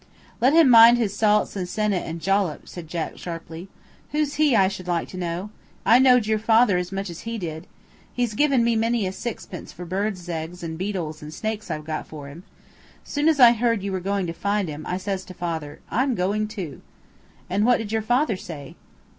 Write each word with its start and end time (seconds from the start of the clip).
"Let 0.39 0.53
him 0.53 0.67
mind 0.67 0.97
his 0.97 1.15
salts 1.15 1.55
and 1.55 1.69
senna 1.69 1.97
and 1.97 2.19
jollop," 2.19 2.67
said 2.67 2.87
Jack 2.87 3.19
sharply. 3.19 3.69
"Who's 4.13 4.33
he, 4.33 4.55
I 4.55 4.67
should 4.67 4.87
like 4.87 5.07
to 5.09 5.17
know? 5.17 5.51
I 5.85 5.99
knowed 5.99 6.25
your 6.25 6.39
father 6.39 6.79
as 6.79 6.91
much 6.91 7.07
as 7.11 7.19
he 7.19 7.37
did. 7.37 7.67
He's 8.11 8.33
given 8.33 8.63
me 8.63 8.75
many 8.75 9.05
a 9.05 9.11
sixpence 9.11 9.71
for 9.71 9.85
birds' 9.85 10.27
eggs 10.27 10.63
and 10.63 10.75
beetles 10.75 11.21
and 11.21 11.31
snakes 11.31 11.69
I've 11.69 11.85
got 11.85 12.07
for 12.07 12.29
him. 12.29 12.45
Soon 13.03 13.29
as 13.29 13.39
I 13.39 13.51
heard 13.51 13.83
you 13.83 13.91
were 13.91 13.99
going 13.99 14.25
to 14.25 14.33
find 14.33 14.67
him, 14.69 14.87
I 14.87 14.97
says 14.97 15.23
to 15.25 15.35
father, 15.35 15.81
`I'm 15.91 16.15
going 16.15 16.47
too.'" 16.47 16.81
"And 17.47 17.63
what 17.63 17.77
did 17.77 17.91
your 17.91 18.01
father 18.01 18.37
say?" 18.37 18.73